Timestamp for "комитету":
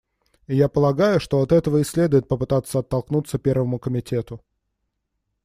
3.77-4.43